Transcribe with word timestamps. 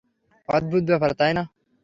অদ্ভুত 0.49 0.83
ব্যাপার, 0.89 1.11
তাই 1.19 1.31
না? 1.33 1.43